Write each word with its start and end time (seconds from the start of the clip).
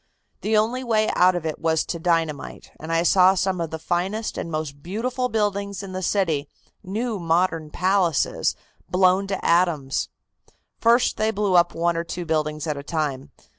The 0.41 0.57
only 0.57 0.83
way 0.83 1.11
out 1.15 1.35
of 1.35 1.45
it 1.45 1.59
was 1.59 1.85
to 1.85 1.99
dynamite, 1.99 2.71
and 2.79 2.91
I 2.91 3.03
saw 3.03 3.35
some 3.35 3.61
of 3.61 3.69
the 3.69 3.77
finest 3.77 4.35
and 4.35 4.49
most 4.49 4.81
beautiful 4.81 5.29
buildings 5.29 5.83
in 5.83 5.91
the 5.91 6.01
city, 6.01 6.49
new 6.81 7.19
modern 7.19 7.69
palaces, 7.69 8.55
blown 8.89 9.27
to 9.27 9.45
atoms. 9.45 10.09
First 10.79 11.17
they 11.17 11.29
blew 11.29 11.53
up 11.53 11.75
one 11.75 11.95
or 11.95 12.03
two 12.03 12.25
buildings 12.25 12.65
at 12.65 12.77
a 12.77 12.81
time. 12.83 13.29